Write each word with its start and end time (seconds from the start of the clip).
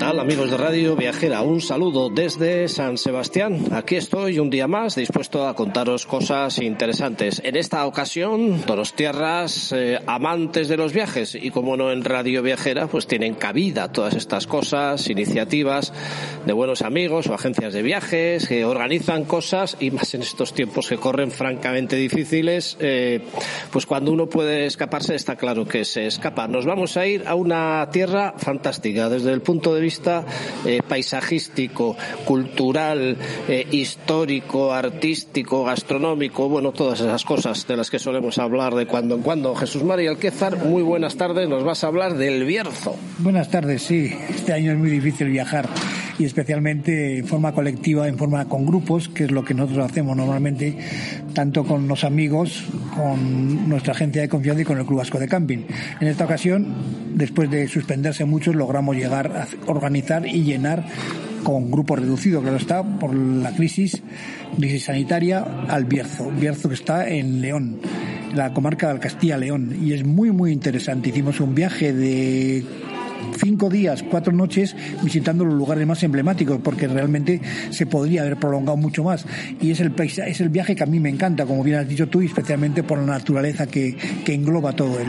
tal 0.00 0.18
amigos 0.18 0.50
de 0.50 0.56
Radio 0.56 0.96
Viajera? 0.96 1.42
Un 1.42 1.60
saludo 1.60 2.08
desde 2.08 2.68
San 2.68 2.96
Sebastián. 2.96 3.66
Aquí 3.70 3.96
estoy 3.96 4.38
un 4.38 4.48
día 4.48 4.66
más 4.66 4.94
dispuesto 4.94 5.46
a 5.46 5.54
contaros 5.54 6.06
cosas 6.06 6.58
interesantes. 6.58 7.42
En 7.44 7.54
esta 7.54 7.84
ocasión, 7.84 8.64
Donostierras, 8.64 9.72
eh, 9.72 10.00
amantes 10.06 10.68
de 10.68 10.78
los 10.78 10.94
viajes 10.94 11.34
y 11.34 11.50
como 11.50 11.76
no 11.76 11.92
en 11.92 12.02
Radio 12.02 12.42
Viajera, 12.42 12.86
pues 12.86 13.06
tienen 13.06 13.34
cabida 13.34 13.92
todas 13.92 14.14
estas 14.14 14.46
cosas, 14.46 15.10
iniciativas 15.10 15.92
de 16.46 16.52
buenos 16.54 16.80
amigos 16.80 17.26
o 17.26 17.34
agencias 17.34 17.74
de 17.74 17.82
viajes 17.82 18.48
que 18.48 18.64
organizan 18.64 19.26
cosas 19.26 19.76
y 19.80 19.90
más 19.90 20.14
en 20.14 20.22
estos 20.22 20.54
tiempos 20.54 20.88
que 20.88 20.96
corren 20.96 21.30
francamente 21.30 21.96
difíciles, 21.96 22.78
eh, 22.80 23.20
pues 23.70 23.84
cuando 23.84 24.12
uno 24.12 24.30
puede 24.30 24.64
escaparse 24.64 25.14
está 25.14 25.36
claro 25.36 25.68
que 25.68 25.84
se 25.84 26.06
escapa. 26.06 26.48
Nos 26.48 26.64
vamos 26.64 26.96
a 26.96 27.06
ir 27.06 27.24
a 27.26 27.34
una 27.34 27.86
tierra 27.92 28.32
fantástica 28.38 29.10
desde 29.10 29.32
el 29.32 29.42
punto 29.42 29.74
de 29.74 29.82
vista 29.82 29.89
eh, 30.64 30.80
paisajístico, 30.86 31.96
cultural, 32.24 33.16
eh, 33.48 33.66
histórico, 33.70 34.72
artístico, 34.72 35.64
gastronómico, 35.64 36.48
bueno, 36.48 36.72
todas 36.72 37.00
esas 37.00 37.24
cosas 37.24 37.66
de 37.66 37.76
las 37.76 37.90
que 37.90 37.98
solemos 37.98 38.38
hablar 38.38 38.74
de 38.74 38.86
cuando 38.86 39.14
en 39.14 39.22
cuando. 39.22 39.54
Jesús 39.54 39.82
María 39.82 40.10
Alquézar, 40.10 40.56
muy 40.64 40.82
buenas 40.82 41.16
tardes, 41.16 41.48
nos 41.48 41.64
vas 41.64 41.84
a 41.84 41.88
hablar 41.88 42.14
del 42.14 42.44
Bierzo. 42.44 42.96
Buenas 43.18 43.50
tardes, 43.50 43.82
sí. 43.82 44.12
Este 44.28 44.52
año 44.52 44.72
es 44.72 44.78
muy 44.78 44.90
difícil 44.90 45.28
viajar 45.28 45.68
y 46.20 46.26
especialmente 46.26 47.18
en 47.18 47.26
forma 47.26 47.52
colectiva, 47.52 48.06
en 48.06 48.18
forma 48.18 48.46
con 48.46 48.66
grupos, 48.66 49.08
que 49.08 49.24
es 49.24 49.30
lo 49.30 49.42
que 49.42 49.54
nosotros 49.54 49.90
hacemos 49.90 50.14
normalmente, 50.14 50.76
tanto 51.32 51.64
con 51.64 51.88
los 51.88 52.04
amigos, 52.04 52.62
con 52.94 53.66
nuestra 53.66 53.94
agencia 53.94 54.20
de 54.20 54.28
confianza 54.28 54.60
y 54.60 54.64
con 54.66 54.78
el 54.78 54.84
Club 54.84 54.98
Vasco 54.98 55.18
de 55.18 55.26
Camping. 55.26 55.60
En 55.98 56.08
esta 56.08 56.26
ocasión, 56.26 56.74
después 57.14 57.50
de 57.50 57.66
suspenderse 57.68 58.26
muchos, 58.26 58.54
logramos 58.54 58.96
llegar 58.96 59.28
a 59.34 59.48
organizar 59.64 60.26
y 60.26 60.42
llenar 60.42 60.84
con 61.42 61.70
grupo 61.70 61.96
reducido, 61.96 62.42
claro 62.42 62.58
está, 62.58 62.82
por 62.82 63.14
la 63.14 63.52
crisis, 63.54 64.02
crisis 64.58 64.84
sanitaria, 64.84 65.42
al 65.68 65.86
Bierzo. 65.86 66.30
Bierzo 66.30 66.68
que 66.68 66.74
está 66.74 67.08
en 67.08 67.40
León, 67.40 67.80
la 68.34 68.52
comarca 68.52 68.88
del 68.88 68.98
Castilla-León. 68.98 69.78
Y 69.82 69.94
es 69.94 70.04
muy, 70.04 70.32
muy 70.32 70.52
interesante. 70.52 71.08
Hicimos 71.08 71.40
un 71.40 71.54
viaje 71.54 71.94
de 71.94 72.62
cinco 73.36 73.68
días, 73.68 74.02
cuatro 74.02 74.32
noches 74.32 74.76
visitando 75.02 75.44
los 75.44 75.54
lugares 75.54 75.86
más 75.86 76.02
emblemáticos, 76.02 76.60
porque 76.62 76.88
realmente 76.88 77.40
se 77.70 77.86
podría 77.86 78.22
haber 78.22 78.36
prolongado 78.36 78.76
mucho 78.76 79.04
más. 79.04 79.24
Y 79.60 79.70
es 79.70 79.80
el, 79.80 79.92
es 79.98 80.40
el 80.40 80.48
viaje 80.48 80.74
que 80.74 80.82
a 80.82 80.86
mí 80.86 81.00
me 81.00 81.08
encanta, 81.08 81.46
como 81.46 81.62
bien 81.62 81.78
has 81.78 81.88
dicho 81.88 82.08
tú, 82.08 82.22
y 82.22 82.26
especialmente 82.26 82.82
por 82.82 82.98
la 82.98 83.06
naturaleza 83.06 83.66
que, 83.66 83.96
que 84.24 84.34
engloba 84.34 84.72
todo 84.72 84.98
él. 85.00 85.08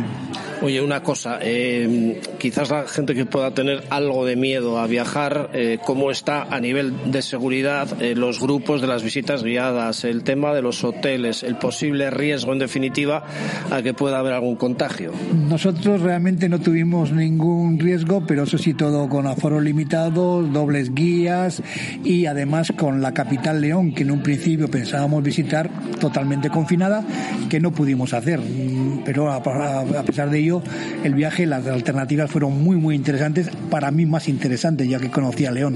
Oye, 0.64 0.80
una 0.80 1.02
cosa, 1.02 1.40
eh, 1.42 2.22
quizás 2.38 2.70
la 2.70 2.88
gente 2.88 3.16
que 3.16 3.26
pueda 3.26 3.52
tener 3.52 3.84
algo 3.90 4.28
de 4.28 4.36
miedo 4.36 4.78
a 4.78 4.86
viajar, 4.86 5.50
eh, 5.54 5.80
¿cómo 5.84 6.12
está 6.12 6.44
a 6.44 6.60
nivel 6.60 7.12
de 7.12 7.24
seguridad 7.24 8.00
eh, 8.00 8.14
los 8.14 8.40
grupos 8.40 8.80
de 8.80 8.86
las 8.86 9.02
visitas 9.02 9.44
guiadas, 9.44 10.04
el 10.04 10.22
tema 10.22 10.54
de 10.54 10.62
los 10.62 10.84
hoteles, 10.84 11.42
el 11.42 11.56
posible 11.56 12.12
riesgo, 12.12 12.54
en 12.54 12.60
definitiva, 12.60 13.24
a 13.72 13.82
que 13.82 13.96
pueda 13.96 14.20
haber 14.20 14.34
algún 14.34 14.56
contagio? 14.56 15.14
Nosotros 15.34 16.02
realmente 16.02 16.48
no 16.48 16.60
tuvimos 16.60 17.12
ningún 17.12 17.80
riesgo, 17.80 18.01
pero 18.28 18.44
eso 18.44 18.58
sí 18.58 18.74
todo 18.74 19.08
con 19.10 19.28
aforo 19.28 19.62
limitado, 19.62 20.42
dobles 20.42 20.94
guías 20.94 21.62
y 22.04 22.26
además 22.26 22.74
con 22.78 23.02
la 23.02 23.14
capital 23.14 23.62
León, 23.62 23.94
que 23.94 24.04
en 24.04 24.12
un 24.12 24.22
principio 24.22 24.70
pensábamos 24.70 25.24
visitar 25.24 25.70
totalmente 26.00 26.50
confinada, 26.50 27.04
que 27.50 27.60
no 27.60 27.72
pudimos 27.72 28.14
hacer. 28.14 28.40
Mm, 28.40 29.04
Pero 29.06 29.32
a, 29.32 29.42
pesar 29.42 30.30
de 30.30 30.40
ello, 30.40 30.62
el 31.04 31.14
viaje, 31.14 31.46
las 31.46 31.66
alternativas 31.68 32.30
fueron 32.30 32.64
muy, 32.64 32.78
muy 32.78 32.96
interesantes, 32.96 33.50
para 33.70 33.92
mí 33.92 34.06
más 34.06 34.28
interesantes, 34.28 34.88
ya 34.88 35.00
que 35.00 35.10
conocía 35.10 35.52
León, 35.52 35.76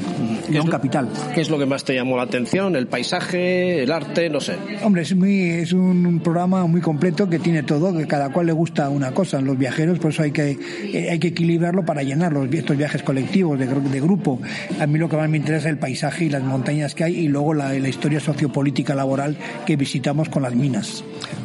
León 0.50 0.68
capital. 0.68 1.10
¿Qué 1.34 1.42
es 1.42 1.50
lo 1.50 1.58
que 1.58 1.66
más 1.66 1.84
te 1.84 1.94
llamó 1.94 2.18
la 2.18 2.24
atención? 2.24 2.76
¿El 2.76 2.88
paisaje, 2.88 3.84
el 3.84 3.92
arte? 3.92 4.30
No 4.30 4.40
sé. 4.40 4.56
Hombre, 4.84 5.04
es, 5.04 5.16
muy, 5.16 5.50
es 5.50 5.74
un 5.74 6.20
programa 6.24 6.66
muy 6.66 6.82
completo 6.82 7.30
que 7.30 7.40
tiene 7.40 7.64
todo, 7.64 7.96
que 7.96 8.08
cada 8.08 8.30
cual 8.30 8.48
le 8.48 8.54
gusta 8.54 8.90
una 8.90 9.12
cosa. 9.12 9.42
Los 9.42 9.58
viajeros, 9.58 10.00
por 10.00 10.12
eso 10.12 10.24
hay 10.24 10.32
que, 10.32 10.58
eh, 10.94 11.10
hay 11.12 11.20
que 11.20 11.30
equilibrarlo 11.30 11.86
para 11.86 12.04
llenar 12.04 12.15
los, 12.16 12.52
estos 12.54 12.78
viajes 12.78 13.04
colectivos, 13.04 13.60
de, 13.60 13.68
gru- 13.70 13.82
de 13.82 14.02
grupo. 14.02 14.40
A 14.80 14.88
mí 14.88 14.98
lo 15.00 15.10
que 15.10 15.18
más 15.18 15.30
me 15.30 15.38
interesa 15.38 15.68
es 15.68 15.74
el 15.74 15.80
paisaje 15.80 16.26
y 16.26 16.30
las 16.30 16.44
montañas 16.44 16.96
que 16.96 17.04
hay 17.04 17.16
y 17.16 17.28
luego 17.28 17.54
la, 17.54 17.74
la 17.74 17.90
historia 17.90 18.20
sociopolítica 18.20 18.96
laboral 18.96 19.38
que 19.66 19.76
visitamos 19.76 20.30
con 20.30 20.44
las 20.44 20.56
minas. 20.56 21.04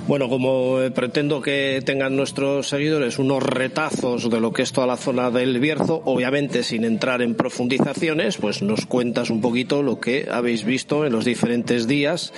Bueno, 0.08 0.28
como 0.28 0.80
eh, 0.80 0.90
pretendo 0.90 1.40
que 1.40 1.82
tengan 1.84 2.16
nuestros 2.16 2.68
seguidores 2.68 3.18
unos 3.18 3.42
retazos 3.42 4.28
de 4.28 4.40
lo 4.40 4.52
que 4.52 4.62
es 4.62 4.72
toda 4.72 4.86
la 4.86 4.96
zona 4.96 5.30
del 5.30 5.60
Bierzo, 5.60 6.02
obviamente 6.04 6.62
sin 6.62 6.84
entrar 6.84 7.22
en 7.22 7.34
profundizaciones, 7.34 8.36
pues 8.36 8.62
nos 8.62 8.86
cuentas 8.86 9.30
un 9.30 9.40
poquito 9.40 9.82
lo 9.82 10.00
que 10.00 10.26
habéis 10.30 10.64
visto 10.64 11.06
en 11.06 11.12
los 11.12 11.24
diferentes 11.24 11.86
días 11.86 12.32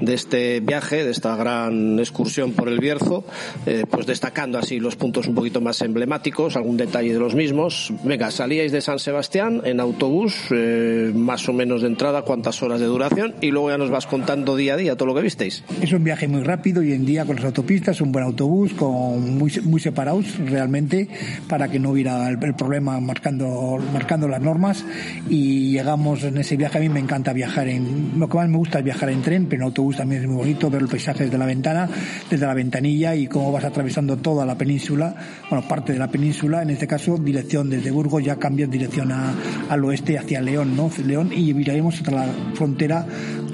de 0.00 0.14
este 0.14 0.60
viaje, 0.60 1.04
de 1.04 1.10
esta 1.12 1.36
gran 1.36 1.98
excursión 2.00 2.52
por 2.52 2.68
el 2.68 2.80
Bierzo, 2.80 3.24
eh, 3.66 3.84
pues 3.88 4.06
destacando 4.06 4.58
así 4.58 4.80
los 4.80 4.96
puntos 4.96 5.28
un 5.28 5.34
poquito 5.34 5.60
más 5.60 5.80
emblemáticos, 5.82 6.56
algún 6.56 6.76
detalle 6.76 7.12
de 7.12 7.18
los 7.20 7.34
mismos. 7.34 7.71
Venga, 8.04 8.30
salíais 8.30 8.72
de 8.72 8.80
San 8.80 8.98
Sebastián 8.98 9.62
en 9.64 9.80
autobús, 9.80 10.34
eh, 10.50 11.12
más 11.14 11.48
o 11.48 11.52
menos 11.52 11.82
de 11.82 11.88
entrada, 11.88 12.22
cuántas 12.22 12.62
horas 12.62 12.80
de 12.80 12.86
duración, 12.86 13.34
y 13.40 13.50
luego 13.50 13.70
ya 13.70 13.78
nos 13.78 13.90
vas 13.90 14.06
contando 14.06 14.56
día 14.56 14.74
a 14.74 14.76
día 14.76 14.96
todo 14.96 15.06
lo 15.06 15.14
que 15.14 15.22
visteis. 15.22 15.64
Es 15.80 15.92
un 15.92 16.04
viaje 16.04 16.28
muy 16.28 16.42
rápido 16.42 16.82
y 16.82 16.92
en 16.92 17.04
día 17.04 17.24
con 17.24 17.36
las 17.36 17.44
autopistas, 17.44 18.00
un 18.00 18.12
buen 18.12 18.24
autobús, 18.24 18.72
con 18.74 19.38
muy, 19.38 19.52
muy 19.64 19.80
separados 19.80 20.38
realmente, 20.38 21.08
para 21.48 21.68
que 21.68 21.78
no 21.78 21.90
hubiera 21.90 22.28
el, 22.28 22.42
el 22.42 22.54
problema 22.54 23.00
marcando, 23.00 23.78
marcando 23.92 24.28
las 24.28 24.40
normas. 24.40 24.84
Y 25.28 25.72
llegamos 25.72 26.22
en 26.24 26.38
ese 26.38 26.56
viaje, 26.56 26.78
a 26.78 26.80
mí 26.80 26.88
me 26.88 27.00
encanta 27.00 27.32
viajar 27.32 27.68
en, 27.68 28.12
lo 28.18 28.28
que 28.28 28.36
más 28.36 28.48
me 28.48 28.58
gusta 28.58 28.78
es 28.78 28.84
viajar 28.84 29.10
en 29.10 29.22
tren, 29.22 29.46
pero 29.46 29.62
en 29.62 29.66
autobús 29.66 29.96
también 29.96 30.22
es 30.22 30.28
muy 30.28 30.36
bonito, 30.36 30.70
ver 30.70 30.82
el 30.82 30.88
paisaje 30.88 31.24
desde 31.24 31.38
la 31.38 31.46
ventana, 31.46 31.88
desde 32.30 32.46
la 32.46 32.54
ventanilla 32.54 33.14
y 33.14 33.26
cómo 33.26 33.52
vas 33.52 33.64
atravesando 33.64 34.16
toda 34.16 34.44
la 34.46 34.56
península, 34.56 35.14
bueno, 35.48 35.66
parte 35.66 35.92
de 35.92 35.98
la 35.98 36.08
península, 36.08 36.62
en 36.62 36.70
este 36.70 36.86
caso 36.86 37.16
dirección 37.18 37.61
desde 37.70 37.90
Burgos, 37.90 38.22
ya 38.24 38.36
cambias 38.36 38.70
dirección 38.70 39.12
a- 39.12 39.34
al 39.68 39.84
oeste 39.84 40.18
hacia 40.18 40.40
León, 40.40 40.76
¿no? 40.76 40.90
León 41.04 41.30
y 41.34 41.52
miraremos 41.54 41.96
hasta 41.96 42.10
la 42.10 42.26
frontera 42.54 43.06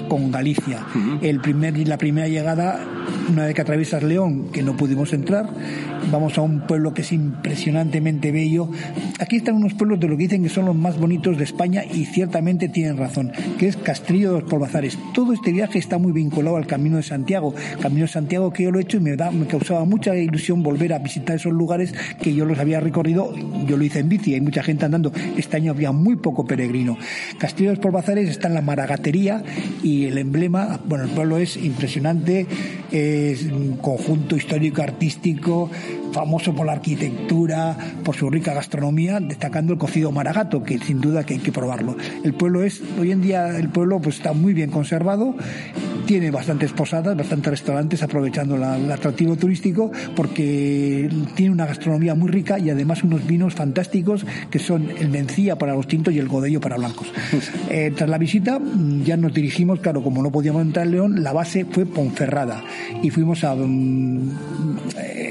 con 0.07 0.31
Galicia. 0.31 0.85
El 1.21 1.39
primer, 1.39 1.77
la 1.87 1.97
primera 1.97 2.27
llegada, 2.27 2.79
una 3.29 3.45
vez 3.45 3.55
que 3.55 3.61
atraviesas 3.61 4.03
León, 4.03 4.49
que 4.51 4.63
no 4.63 4.75
pudimos 4.75 5.13
entrar, 5.13 5.49
vamos 6.11 6.37
a 6.37 6.41
un 6.41 6.61
pueblo 6.61 6.93
que 6.93 7.01
es 7.01 7.11
impresionantemente 7.11 8.31
bello. 8.31 8.69
Aquí 9.19 9.37
están 9.37 9.55
unos 9.55 9.73
pueblos 9.73 9.99
de 9.99 10.07
lo 10.07 10.17
que 10.17 10.23
dicen 10.23 10.43
que 10.43 10.49
son 10.49 10.65
los 10.65 10.75
más 10.75 10.97
bonitos 10.97 11.37
de 11.37 11.43
España 11.43 11.83
y 11.85 12.05
ciertamente 12.05 12.69
tienen 12.69 12.97
razón, 12.97 13.31
que 13.57 13.67
es 13.67 13.77
Castrillo 13.77 14.33
de 14.33 14.41
los 14.41 14.49
Polvazares. 14.49 14.97
Todo 15.13 15.33
este 15.33 15.51
viaje 15.51 15.79
está 15.79 15.97
muy 15.97 16.11
vinculado 16.11 16.57
al 16.57 16.67
Camino 16.67 16.97
de 16.97 17.03
Santiago. 17.03 17.53
Camino 17.81 18.05
de 18.05 18.11
Santiago 18.11 18.51
que 18.51 18.63
yo 18.63 18.71
lo 18.71 18.79
he 18.79 18.83
hecho 18.83 18.97
y 18.97 19.01
me, 19.01 19.15
da, 19.15 19.31
me 19.31 19.45
causaba 19.45 19.85
mucha 19.85 20.15
ilusión 20.15 20.63
volver 20.63 20.93
a 20.93 20.99
visitar 20.99 21.35
esos 21.35 21.53
lugares 21.53 21.93
que 22.21 22.33
yo 22.33 22.45
los 22.45 22.59
había 22.59 22.79
recorrido. 22.79 23.33
Yo 23.65 23.77
lo 23.77 23.83
hice 23.83 23.99
en 23.99 24.09
bici, 24.09 24.33
hay 24.33 24.41
mucha 24.41 24.63
gente 24.63 24.85
andando. 24.85 25.11
Este 25.37 25.57
año 25.57 25.71
había 25.71 25.91
muy 25.91 26.15
poco 26.15 26.45
peregrino. 26.45 26.97
Castillo 27.37 27.69
de 27.69 27.75
los 27.75 27.83
Polvazares 27.83 28.29
está 28.29 28.47
en 28.47 28.55
la 28.55 28.61
Maragatería 28.61 29.43
y 29.83 30.05
el 30.05 30.17
emblema, 30.17 30.79
bueno, 30.85 31.03
el 31.03 31.11
pueblo 31.11 31.37
es 31.37 31.57
impresionante 31.57 32.47
es 32.91 33.43
un 33.43 33.77
conjunto 33.77 34.35
histórico 34.35 34.81
artístico 34.81 35.69
famoso 36.11 36.55
por 36.55 36.65
la 36.65 36.73
arquitectura, 36.73 37.77
por 38.03 38.15
su 38.15 38.29
rica 38.29 38.53
gastronomía, 38.53 39.19
destacando 39.19 39.73
el 39.73 39.79
cocido 39.79 40.11
maragato, 40.11 40.63
que 40.63 40.79
sin 40.79 41.01
duda 41.01 41.25
que 41.25 41.35
hay 41.35 41.39
que 41.39 41.51
probarlo. 41.51 41.95
El 42.23 42.33
pueblo 42.33 42.63
es, 42.63 42.81
hoy 42.99 43.11
en 43.11 43.21
día 43.21 43.57
el 43.57 43.69
pueblo 43.69 43.99
pues 43.99 44.17
está 44.17 44.33
muy 44.33 44.53
bien 44.53 44.71
conservado, 44.71 45.35
tiene 46.09 46.31
bastantes 46.31 46.71
posadas, 46.73 47.15
bastantes 47.15 47.51
restaurantes 47.51 48.01
aprovechando 48.01 48.57
la- 48.57 48.77
el 48.77 48.91
atractivo 48.91 49.35
turístico 49.35 49.91
porque 50.15 51.07
tiene 51.35 51.51
una 51.51 51.67
gastronomía 51.67 52.15
muy 52.15 52.31
rica 52.31 52.57
y 52.57 52.71
además 52.71 53.03
unos 53.03 53.27
vinos 53.27 53.53
fantásticos 53.53 54.25
que 54.49 54.57
son 54.57 54.89
el 54.97 55.09
mencía 55.09 55.55
para 55.59 55.75
los 55.75 55.87
tintos 55.87 56.11
y 56.11 56.17
el 56.17 56.27
godello 56.27 56.59
para 56.59 56.77
blancos. 56.77 57.11
Eh, 57.69 57.91
tras 57.95 58.09
la 58.09 58.17
visita 58.17 58.59
ya 59.05 59.15
nos 59.15 59.31
dirigimos, 59.31 59.79
claro, 59.81 60.01
como 60.01 60.23
no 60.23 60.31
podíamos 60.31 60.63
entrar 60.63 60.87
en 60.87 60.91
León, 60.93 61.23
la 61.23 61.31
base 61.33 61.65
fue 61.65 61.85
Ponferrada 61.85 62.63
y 63.03 63.11
fuimos 63.11 63.43
a 63.43 63.53
mm, 63.53 64.29
eh, 64.97 65.28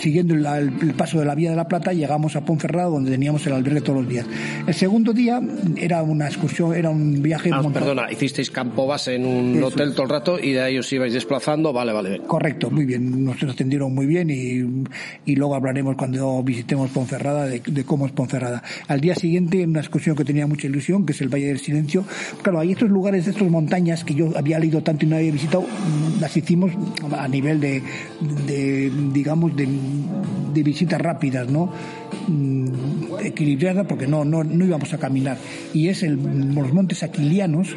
siguiendo 0.00 0.34
la- 0.36 0.58
el, 0.58 0.72
el 0.80 0.94
paso 0.94 1.18
de 1.18 1.24
la 1.24 1.34
Vía 1.34 1.50
de 1.50 1.56
la 1.56 1.66
Plata 1.68 1.92
llegamos 1.92 2.36
a 2.36 2.44
Ponferrada 2.44 2.88
donde 2.88 3.10
teníamos 3.10 3.46
el 3.46 3.52
albergue 3.52 3.80
todos 3.80 4.00
los 4.00 4.08
días. 4.08 4.26
El 4.66 4.74
segundo 4.74 5.12
día 5.12 5.40
era 5.76 6.02
una 6.02 6.26
excursión, 6.26 6.74
era 6.74 6.90
un 6.90 7.22
viaje 7.22 7.50
Ah, 7.52 7.62
perdona, 7.72 8.10
hicisteis 8.10 8.50
campo 8.50 8.86
base 8.86 9.14
en 9.16 9.26
un 9.26 9.56
Eso 9.56 9.66
hotel 9.68 9.92
todo 9.92 10.04
el 10.04 10.08
rato 10.10 10.38
y 10.38 10.52
de 10.52 10.60
ahí 10.62 10.78
os 10.78 10.92
ibais 10.92 11.12
desplazando. 11.12 11.72
Vale, 11.72 11.92
vale. 11.92 12.20
Correcto, 12.26 12.70
muy 12.70 12.84
bien, 12.84 13.24
nos 13.24 13.42
atendieron 13.42 13.94
muy 13.94 14.06
bien 14.06 14.30
y, 14.30 15.30
y 15.30 15.36
luego 15.36 15.54
hablaremos 15.54 15.96
cuando 15.96 16.42
visitemos 16.42 16.90
Ponferrada 16.90 17.46
de, 17.46 17.60
de 17.64 17.84
cómo 17.84 18.06
es 18.06 18.12
Ponferrada. 18.12 18.62
Al 18.88 19.00
día 19.00 19.14
siguiente, 19.14 19.64
una 19.64 19.80
excursión 19.80 20.16
que 20.16 20.24
tenía 20.24 20.46
mucha 20.46 20.66
ilusión, 20.66 21.04
que 21.06 21.12
es 21.12 21.20
el 21.20 21.28
Valle 21.28 21.46
del 21.48 21.58
Silencio. 21.60 22.04
Claro, 22.42 22.60
hay 22.60 22.72
estos 22.72 22.88
lugares, 22.90 23.26
estas 23.26 23.48
montañas 23.50 24.04
que 24.04 24.14
yo 24.14 24.30
había 24.36 24.58
leído 24.58 24.82
tanto 24.82 25.04
y 25.04 25.08
no 25.08 25.16
había 25.16 25.32
visitado, 25.32 25.64
las 26.20 26.36
hicimos 26.36 26.72
a 27.16 27.28
nivel 27.28 27.60
de, 27.60 27.82
de 28.46 28.90
digamos, 29.12 29.51
de, 29.52 29.64
de 30.52 30.62
visitas 30.62 31.00
rápidas, 31.00 31.48
¿no? 31.48 31.72
Mm, 32.28 32.66
equilibrada 33.24 33.84
porque 33.84 34.06
no, 34.06 34.24
no, 34.24 34.44
no 34.44 34.64
íbamos 34.64 34.92
a 34.92 34.98
caminar. 34.98 35.38
Y 35.72 35.88
es 35.88 36.02
el, 36.02 36.16
los 36.54 36.72
montes 36.72 37.02
aquilianos, 37.02 37.68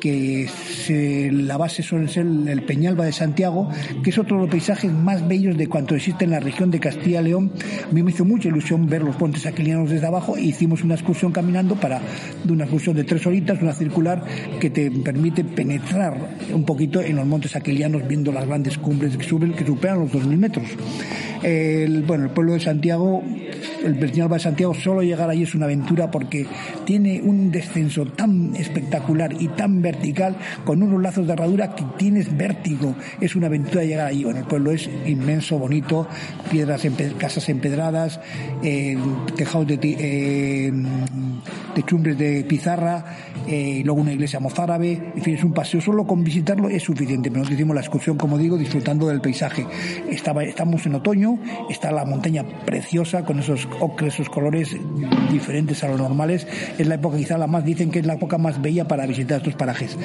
que 0.00 0.48
se- 0.48 1.30
la 1.32 1.56
base 1.56 1.82
suele 1.82 2.08
ser 2.08 2.26
el 2.26 2.62
Peñalba 2.64 3.04
de 3.04 3.12
Santiago, 3.12 3.68
que 4.02 4.10
es 4.10 4.18
otro 4.18 4.36
de 4.36 4.42
los 4.42 4.50
paisajes 4.50 4.92
más 4.92 5.26
bellos 5.26 5.56
de 5.56 5.66
cuanto 5.68 5.94
existe 5.94 6.24
en 6.24 6.30
la 6.32 6.40
región 6.40 6.70
de 6.70 6.80
Castilla 6.80 7.20
y 7.20 7.24
León. 7.24 7.52
A 7.88 7.92
mí 7.92 8.02
me 8.02 8.10
hizo 8.10 8.24
mucha 8.24 8.48
ilusión 8.48 8.86
ver 8.88 9.02
los 9.02 9.18
montes 9.20 9.46
aquilianos 9.46 9.90
desde 9.90 10.06
abajo 10.06 10.36
e 10.36 10.42
hicimos 10.42 10.82
una 10.82 10.94
excursión 10.94 11.32
caminando 11.32 11.74
para, 11.76 12.00
de 12.42 12.52
una 12.52 12.64
excursión 12.64 12.96
de 12.96 13.04
tres 13.04 13.26
horitas, 13.26 13.60
una 13.62 13.72
circular 13.74 14.24
que 14.60 14.70
te 14.70 14.90
permite 14.90 15.44
penetrar 15.44 16.36
un 16.52 16.64
poquito 16.64 17.00
en 17.00 17.16
los 17.16 17.26
montes 17.26 17.54
aquilianos 17.56 18.06
viendo 18.08 18.32
las 18.32 18.46
grandes 18.46 18.78
cumbres 18.78 19.16
que 19.16 19.24
suben, 19.24 19.52
que 19.52 19.64
superan 19.64 20.00
los 20.00 20.10
2.000 20.12 20.36
metros. 20.36 20.66
El, 21.44 22.02
bueno, 22.02 22.24
el 22.24 22.30
pueblo 22.30 22.54
de 22.54 22.60
Santiago, 22.60 23.22
el 23.84 23.98
Peñalba 23.98 24.36
de 24.36 24.42
Santiago, 24.42 24.74
solo 24.74 25.02
llegar 25.02 25.28
allí 25.30 25.42
es 25.42 25.54
una 25.54 25.66
aventura 25.66 26.10
porque 26.10 26.46
tiene 26.84 27.20
un 27.22 27.50
descenso 27.50 28.06
tan 28.06 28.56
espectacular 28.56 29.32
y 29.38 29.48
tan 29.48 29.82
vertical, 29.82 30.36
con 30.64 30.82
unos 30.82 31.00
lazos 31.02 31.26
de 31.26 31.32
herradura 31.34 31.74
que 31.74 31.84
tienes 31.96 32.36
vértigo. 32.36 32.94
Es 33.20 33.36
una 33.36 33.46
aventura 33.46 33.84
llegar 33.84 34.06
allí. 34.06 34.24
Bueno, 34.24 34.40
el 34.40 34.46
pueblo 34.46 34.70
es 34.72 34.88
inmenso, 35.06 35.58
bonito, 35.58 36.06
piedras, 36.50 36.84
empe- 36.84 37.14
casas 37.16 37.48
empedradas, 37.48 38.20
eh, 38.62 38.96
tejados 39.36 39.66
de, 39.66 39.78
eh, 39.82 40.72
techumbres 41.74 42.16
de 42.18 42.44
pizarra, 42.44 43.04
eh, 43.46 43.82
luego 43.84 44.00
una 44.00 44.12
iglesia 44.12 44.40
mozárabe. 44.40 45.12
En 45.16 45.22
fin, 45.22 45.34
es 45.34 45.44
un 45.44 45.52
paseo. 45.52 45.80
Solo 45.80 46.06
con 46.06 46.22
visitarlo 46.24 46.68
es 46.68 46.82
suficiente. 46.82 47.30
Pero 47.30 47.40
nosotros 47.40 47.58
hicimos 47.58 47.74
la 47.74 47.80
excursión, 47.82 48.16
como 48.16 48.38
digo, 48.38 48.56
disfrutando 48.56 49.08
del 49.08 49.20
paisaje. 49.20 49.66
Estamos 50.08 50.86
en 50.86 50.94
otoño, 50.94 51.38
está 51.68 51.90
la 51.90 52.04
montaña 52.04 52.44
preciosa 52.64 53.24
con 53.24 53.38
esos 53.40 53.66
ocres, 53.80 54.14
esos 54.14 54.28
colores 54.28 54.76
diferentes 55.30 55.82
a 55.84 55.88
los 55.88 55.98
normales. 55.98 56.46
Es 56.78 56.86
la 56.86 56.96
época, 56.96 57.16
quizá 57.16 57.38
la 57.38 57.46
más, 57.46 57.64
dicen 57.64 57.90
que 57.90 58.00
es 58.00 58.06
la 58.06 58.14
época 58.14 58.38
más 58.38 58.60
bella 58.60 58.86
para 58.86 59.06
visitar 59.06 59.38
estos 59.38 59.54
parajes. 59.54 59.96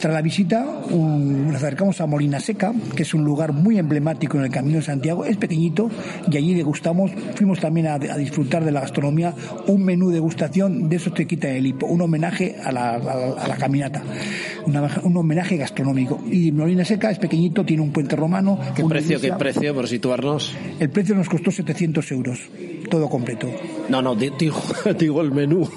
Tras 0.00 0.12
la 0.12 0.22
visita, 0.22 0.66
nos 0.90 1.56
acercamos 1.56 2.00
a 2.00 2.06
Molina 2.06 2.40
Seca, 2.40 2.72
que 2.94 3.02
es 3.02 3.14
un 3.14 3.24
lugar 3.24 3.52
muy 3.52 3.78
emblemático 3.78 4.38
en 4.38 4.44
el 4.44 4.50
Camino 4.50 4.78
de 4.78 4.84
Santiago. 4.84 5.24
Es 5.24 5.36
pequeñito 5.36 5.90
y 6.30 6.36
allí 6.36 6.54
degustamos. 6.54 7.10
Fuimos 7.34 7.60
también 7.60 7.86
a, 7.86 7.98
disfrutar 7.98 8.64
de 8.64 8.72
la 8.72 8.80
gastronomía, 8.80 9.34
un 9.66 9.84
menú 9.84 10.10
degustación 10.10 10.88
de 10.88 10.96
esos 10.96 11.12
que 11.12 11.26
quita 11.26 11.48
el 11.48 11.66
hipo, 11.66 11.86
un 11.86 12.00
homenaje 12.00 12.56
a 12.64 12.72
la 12.72 13.56
caminata, 13.58 14.02
Una- 14.66 14.88
un 15.02 15.16
homenaje 15.16 15.56
gastronómico. 15.56 16.20
Y 16.30 16.52
Molina 16.52 16.84
Seca 16.84 17.10
es 17.10 17.18
pequeñito, 17.18 17.64
tiene 17.64 17.82
un 17.82 17.90
puente 17.92 18.16
romano. 18.16 18.58
¿Qué 18.74 18.84
precio, 18.84 19.20
qué 19.20 19.32
precio, 19.32 19.74
por 19.74 19.88
situarnos? 19.88 20.54
El 20.78 20.90
precio 20.90 21.14
nos 21.14 21.28
costó 21.28 21.50
700 21.50 22.10
euros, 22.12 22.38
todo 22.90 23.08
completo. 23.08 23.48
No, 23.88 24.00
no, 24.02 24.14
di- 24.14 24.30
digo, 24.38 24.60
digo 24.98 25.20
el 25.22 25.32
menú, 25.32 25.68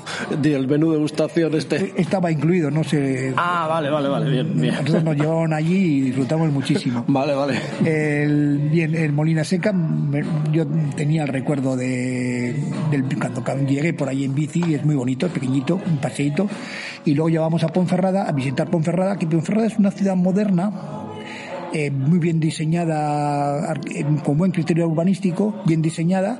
el 0.43 0.67
menú 0.67 0.91
degustación 0.91 1.55
este. 1.55 1.93
Estaba 1.97 2.31
incluido, 2.31 2.69
no 2.71 2.83
sé. 2.83 3.33
Ah, 3.37 3.67
vale, 3.69 3.89
vale, 3.89 4.09
vale, 4.09 4.29
bien, 4.29 4.59
bien. 4.59 4.73
Nosotros 4.75 5.03
nos 5.03 5.15
llevaron 5.15 5.53
allí 5.53 5.75
y 5.97 6.01
disfrutamos 6.01 6.51
muchísimo. 6.51 7.03
Vale, 7.13 7.33
vale. 7.33 7.59
El, 7.85 8.69
bien, 8.71 8.95
el 8.95 9.11
Molina 9.13 9.43
Seca, 9.43 9.73
yo 10.51 10.65
tenía 10.95 11.23
el 11.23 11.27
recuerdo 11.29 11.75
de 11.75 12.55
del, 12.91 13.03
cuando 13.43 13.67
llegué 13.67 13.93
por 13.93 14.09
ahí 14.09 14.23
en 14.23 14.33
bici, 14.35 14.73
es 14.73 14.83
muy 14.85 14.95
bonito, 14.95 15.25
es 15.27 15.31
pequeñito, 15.31 15.75
un 15.85 15.97
paseíto, 15.97 16.47
y 17.05 17.13
luego 17.13 17.29
llevamos 17.29 17.63
a 17.63 17.67
Ponferrada 17.67 18.27
a 18.27 18.31
visitar 18.31 18.69
Ponferrada, 18.69 19.17
que 19.17 19.27
Ponferrada 19.27 19.67
es 19.67 19.77
una 19.77 19.91
ciudad 19.91 20.15
moderna, 20.15 21.02
eh, 21.73 21.89
muy 21.89 22.19
bien 22.19 22.39
diseñada, 22.39 23.73
eh, 23.89 24.05
con 24.23 24.37
buen 24.37 24.51
criterio 24.51 24.87
urbanístico, 24.87 25.55
bien 25.65 25.81
diseñada, 25.81 26.39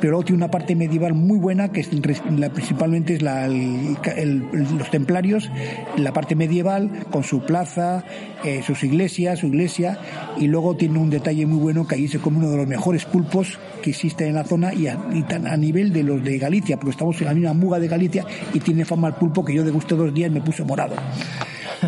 pero 0.00 0.10
luego 0.10 0.24
tiene 0.24 0.38
una 0.38 0.50
parte 0.50 0.74
medieval 0.74 1.14
muy 1.14 1.38
buena, 1.38 1.70
que 1.70 1.80
es, 1.82 1.88
principalmente 1.88 3.14
es 3.14 3.22
los 3.22 4.90
templarios, 4.90 5.50
la 5.96 6.12
parte 6.12 6.34
medieval, 6.34 6.90
con 7.12 7.22
su 7.22 7.44
plaza, 7.44 8.04
eh, 8.44 8.62
sus 8.66 8.82
iglesias, 8.82 9.38
su 9.38 9.46
iglesia, 9.46 9.98
y 10.36 10.48
luego 10.48 10.74
tiene 10.74 10.98
un 10.98 11.10
detalle 11.10 11.46
muy 11.46 11.58
bueno 11.58 11.86
que 11.86 11.94
allí 11.94 12.08
se 12.08 12.18
come 12.18 12.38
uno 12.38 12.50
de 12.50 12.56
los 12.56 12.66
mejores 12.66 13.04
pulpos 13.04 13.60
que 13.82 13.90
existen 13.90 14.28
en 14.28 14.34
la 14.34 14.44
zona 14.44 14.74
y 14.74 14.88
a, 14.88 14.98
tan 15.28 15.46
a 15.46 15.56
nivel 15.56 15.92
de 15.92 16.02
los 16.02 16.24
de 16.24 16.38
Galicia, 16.38 16.76
porque 16.76 16.90
estamos 16.90 17.20
en 17.20 17.28
la 17.28 17.34
misma 17.34 17.52
muga 17.52 17.78
de 17.78 17.86
Galicia 17.86 18.26
y 18.52 18.58
tiene 18.58 18.84
fama 18.84 19.06
el 19.06 19.14
pulpo 19.14 19.44
que 19.44 19.54
yo 19.54 19.62
degusté 19.62 19.94
dos 19.94 20.12
días 20.12 20.28
y 20.28 20.34
me 20.34 20.40
puse 20.40 20.64
morado. 20.64 20.96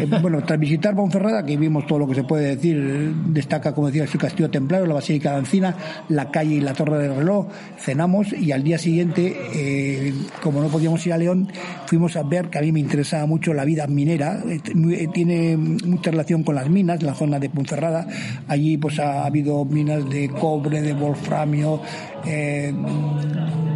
Eh, 0.01 0.09
bueno, 0.21 0.43
tras 0.43 0.59
visitar 0.59 0.95
Ponferrada, 0.95 1.45
que 1.45 1.57
vimos 1.57 1.87
todo 1.87 2.01
lo 2.01 2.09
que 2.09 2.15
se 2.15 2.25
puede 2.25 2.57
decir, 2.57 3.15
destaca, 3.27 3.75
como 3.75 3.89
decía, 3.89 4.07
su 4.07 4.19
castillo 4.19 4.51
templario, 4.51 4.87
la 4.87 4.95
Basílica 4.95 5.33
de 5.33 5.39
Ancina, 5.39 5.77
la 6.09 6.31
calle 6.31 6.57
y 6.57 6.61
la 6.61 6.73
Torre 6.73 6.99
del 6.99 7.17
Reloj, 7.17 7.47
cenamos 7.79 8.33
y 8.33 8.53
al 8.53 8.63
día 8.63 8.79
siguiente, 8.79 9.37
eh, 9.55 10.13
como 10.43 10.61
no 10.61 10.69
podíamos 10.69 11.07
ir 11.07 11.13
a 11.13 11.19
León, 11.19 11.49
fuimos 11.87 12.17
a 12.17 12.23
ver, 12.23 12.49
que 12.51 12.59
a 12.59 12.63
mí 12.63 12.73
me 12.73 12.81
interesaba 12.81 13.27
mucho 13.27 13.55
la 13.55 13.65
vida 13.65 13.87
minera, 13.87 14.43
eh, 14.49 15.09
tiene 15.13 15.57
mucha 15.57 16.11
relación 16.11 16.43
con 16.43 16.55
las 16.55 16.69
minas, 16.69 17.03
la 17.03 17.15
zona 17.15 17.39
de 17.39 17.51
Ponferrada, 17.51 18.07
allí 18.49 18.77
pues 18.77 18.99
ha 18.99 19.25
habido 19.25 19.65
minas 19.65 20.09
de 20.09 20.29
cobre, 20.29 20.83
de 20.83 20.93
wolframio, 20.93 21.81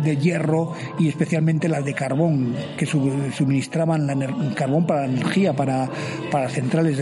de 0.02 0.16
hierro 0.16 0.72
y 0.98 1.08
especialmente 1.08 1.68
las 1.68 1.84
de 1.84 1.94
carbón 1.94 2.54
que 2.76 2.86
su- 2.86 3.12
suministraban 3.36 4.06
la 4.06 4.14
carbón 4.54 4.86
para 4.86 5.02
la 5.06 5.12
energía 5.12 5.52
para, 5.54 5.88
para 6.30 6.48
centrales 6.48 6.96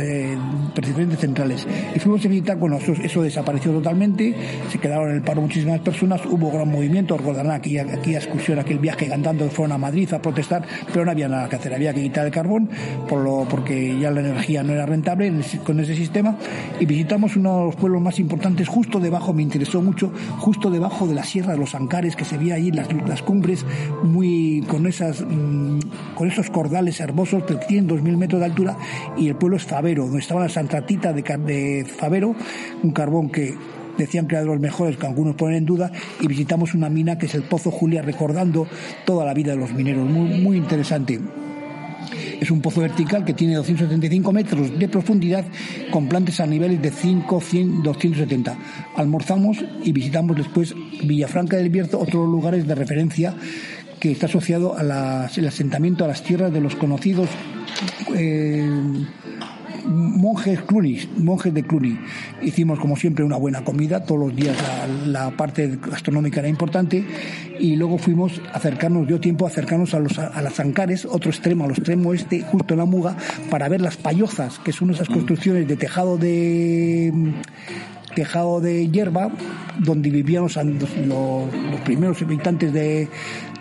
diferentes 0.86 1.18
centrales. 1.18 1.66
Y 1.94 1.98
fuimos 1.98 2.24
a 2.24 2.28
visitar 2.28 2.56
bueno 2.58 2.76
eso, 2.76 2.92
eso 2.92 3.22
desapareció 3.22 3.72
totalmente 3.72 4.34
se 4.70 4.78
quedaron 4.78 5.10
en 5.10 5.16
el 5.16 5.22
paro 5.22 5.40
muchísimas 5.42 5.80
personas 5.80 6.20
hubo 6.26 6.50
gran 6.50 6.70
movimiento 6.70 7.16
recordarán 7.16 7.52
aquella, 7.52 7.82
aquella 7.82 8.18
excursión 8.18 8.58
aquel 8.58 8.78
viaje 8.78 9.06
cantando 9.08 9.48
fueron 9.50 9.72
a 9.72 9.78
Madrid 9.78 10.12
a 10.12 10.20
protestar 10.20 10.64
pero 10.92 11.04
no 11.04 11.10
había 11.10 11.28
nada 11.28 11.48
que 11.48 11.56
hacer 11.56 11.74
había 11.74 11.92
que 11.92 12.02
quitar 12.02 12.26
el 12.26 12.32
carbón 12.32 12.68
por 13.08 13.20
lo 13.22 13.46
porque 13.48 13.98
ya 13.98 14.10
la 14.10 14.20
energía 14.20 14.62
no 14.62 14.72
era 14.72 14.86
rentable 14.86 15.32
con 15.64 15.80
ese 15.80 15.94
sistema 15.94 16.36
y 16.78 16.86
visitamos 16.86 17.36
uno 17.36 17.58
de 17.58 17.64
los 17.66 17.76
pueblos 17.76 18.00
más 18.02 18.18
importantes 18.18 18.68
justo 18.68 19.00
debajo 19.00 19.32
me 19.32 19.42
interesó 19.42 19.82
mucho 19.82 20.12
justo 20.38 20.70
debajo 20.70 21.06
de 21.06 21.14
la 21.14 21.24
sierra 21.24 21.52
de 21.52 21.58
los 21.58 21.74
Ancares 21.74 22.16
que 22.16 22.24
se 22.24 22.38
veía 22.38 22.54
allí 22.54 22.70
las, 23.07 23.23
cumbres 23.23 23.64
muy 24.02 24.64
con 24.69 24.87
esas 24.87 25.23
mm, 25.23 25.78
con 26.14 26.28
esos 26.28 26.50
cordales 26.50 27.00
hermosos 27.00 27.45
que 27.45 27.55
tienen 27.55 27.88
2.000 27.88 28.16
metros 28.16 28.40
de 28.40 28.47
altura 28.47 28.76
y 29.16 29.28
el 29.28 29.37
pueblo 29.37 29.57
es 29.57 29.64
Favero 29.64 30.05
donde 30.05 30.21
estaba 30.21 30.43
la 30.43 30.49
Santa 30.49 30.85
Tita 30.85 31.12
de, 31.12 31.23
de 31.23 31.85
Favero 31.85 32.35
un 32.83 32.90
carbón 32.93 33.31
que 33.31 33.55
decían 33.97 34.26
que 34.26 34.35
era 34.35 34.43
de 34.43 34.49
los 34.49 34.61
mejores, 34.61 34.97
que 34.97 35.07
algunos 35.07 35.37
ponen 35.37 35.57
en 35.57 35.66
duda, 35.66 35.90
y 36.21 36.26
visitamos 36.26 36.75
una 36.75 36.90
mina 36.90 37.19
que 37.19 37.26
es 37.26 37.35
el 37.35 37.45
Pozo 37.45 37.71
Julia, 37.71 38.02
recordando 38.02 38.66
toda 39.05 39.25
la 39.25 39.35
vida 39.35 39.52
de 39.52 39.59
los 39.59 39.73
mineros. 39.73 40.09
Muy, 40.09 40.40
muy 40.40 40.57
interesante. 40.57 41.19
Es 42.40 42.50
un 42.50 42.61
pozo 42.61 42.81
vertical 42.81 43.25
que 43.25 43.35
tiene 43.35 43.55
275 43.57 44.33
metros 44.33 44.78
de 44.78 44.88
profundidad 44.88 45.45
con 45.90 46.09
plantas 46.09 46.40
a 46.40 46.47
niveles 46.47 46.81
de 46.83 46.90
5, 46.90 47.40
100, 47.40 47.83
270. 47.83 48.59
Almorzamos 48.97 49.64
y 49.83 49.93
visitamos 49.93 50.37
después 50.37 50.75
Villafranca 51.02 51.57
del 51.57 51.71
Bierzo, 51.71 51.99
otros 51.99 52.28
lugares 52.28 52.66
de 52.66 52.75
referencia 52.75 53.35
que 54.00 54.12
está 54.12 54.26
asociado 54.26 54.76
al 54.76 54.90
asentamiento 54.90 56.05
a 56.05 56.09
las 56.09 56.23
tierras 56.23 56.52
de 56.52 56.61
los 56.61 56.76
conocidos 56.76 57.28
eh, 58.14 58.69
monjes 59.87 60.61
Cluny, 60.62 61.09
monjes 61.19 61.55
de 61.55 61.62
Cluny. 61.62 61.99
Hicimos 62.43 62.78
como 62.78 62.97
siempre 62.97 63.25
una 63.25 63.37
buena 63.37 63.64
comida, 63.64 64.05
todos 64.05 64.21
los 64.21 64.37
días 64.37 64.57
la, 65.07 65.31
parte 65.31 65.78
gastronómica 65.81 66.40
era 66.40 66.49
importante 66.49 67.05
y 67.59 67.76
luego 67.76 67.99
fuimos 67.99 68.40
a 68.52 68.57
acercarnos, 68.57 69.07
dio 69.07 69.21
tiempo 69.21 69.47
a 69.47 69.49
acercarnos 69.49 69.95
a, 69.95 69.99
los, 69.99 70.19
a 70.19 70.40
las 70.43 70.61
Ancares, 70.61 71.05
otro 71.05 71.31
extremo, 71.31 71.64
al 71.64 71.71
extremo 71.71 72.14
este, 72.14 72.43
justo 72.43 72.75
en 72.75 72.78
la 72.78 72.87
Muga, 72.87 73.16
para 73.50 73.69
ver 73.69 73.81
las 73.81 73.97
payozas, 73.97 74.59
que 74.59 74.73
son 74.73 74.90
esas 74.90 75.09
mm. 75.11 75.12
construcciones 75.12 75.69
de 75.69 75.76
tejado 75.76 76.19
de 76.19 77.12
tejado 78.16 78.62
de 78.62 78.88
hierba, 78.88 79.30
donde 79.78 80.08
vivían 80.08 80.44
los, 80.44 80.56
los, 80.56 81.80
primeros 81.85 82.23
habitantes 82.23 82.73
de, 82.73 83.08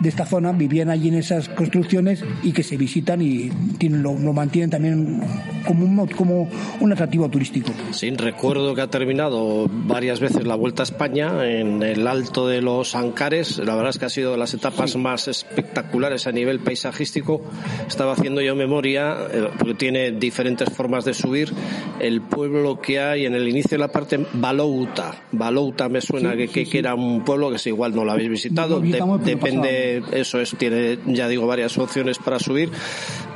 de, 0.00 0.08
esta 0.08 0.24
zona, 0.24 0.50
vivían 0.52 0.88
allí 0.88 1.08
en 1.08 1.16
esas 1.16 1.50
construcciones 1.50 2.24
y 2.42 2.52
que 2.52 2.62
se 2.62 2.78
visitan 2.78 3.20
y 3.20 3.50
tienen, 3.78 4.02
lo, 4.02 4.14
mantienen 4.14 4.70
también 4.70 5.20
como 5.66 5.84
un, 5.84 6.06
como 6.08 6.48
un 6.80 6.92
atractivo 6.92 7.28
turístico. 7.28 7.70
Sí, 7.90 8.10
recuerdo 8.10 8.74
que 8.74 8.80
ha 8.80 8.88
terminado 8.88 9.68
varias 9.70 10.20
veces 10.20 10.46
la 10.46 10.54
Vuelta 10.54 10.82
a 10.82 10.84
España 10.84 11.46
en 11.46 11.82
el 11.82 12.06
Alto 12.06 12.48
de 12.48 12.62
los 12.62 12.94
Ancares. 12.94 13.58
La 13.58 13.74
verdad 13.74 13.90
es 13.90 13.98
que 13.98 14.06
ha 14.06 14.10
sido 14.10 14.32
de 14.32 14.38
las 14.38 14.54
etapas 14.54 14.96
más 14.96 15.28
espectaculares 15.28 16.26
a 16.26 16.32
nivel 16.32 16.60
paisajístico. 16.60 17.42
Estaba 17.86 18.14
haciendo 18.14 18.40
yo 18.40 18.56
memoria, 18.56 19.18
eh, 19.30 19.50
porque 19.58 19.74
tiene 19.74 20.12
diferentes 20.12 20.72
formas 20.72 21.04
de 21.04 21.12
subir, 21.12 21.52
el 22.00 22.22
pueblo 22.22 22.80
que 22.80 23.00
hay 23.00 23.26
en 23.26 23.34
el 23.34 23.46
inicio 23.48 23.72
de 23.72 23.78
la 23.78 23.88
parte 23.88 24.18
Balouta. 24.46 25.12
Balouta 25.32 25.88
me 25.88 26.00
suena 26.00 26.36
que, 26.36 26.48
que, 26.48 26.78
era 26.78 26.94
un 26.94 27.24
pueblo 27.24 27.50
que 27.50 27.58
si 27.58 27.70
igual 27.70 27.94
no 27.94 28.04
lo 28.04 28.12
habéis 28.12 28.28
visitado. 28.28 28.80
depende, 28.80 30.02
eso 30.12 30.40
es, 30.40 30.54
tiene, 30.56 30.98
ya 31.06 31.26
digo, 31.26 31.46
varias 31.46 31.76
opciones 31.78 32.18
para 32.18 32.38
subir. 32.38 32.70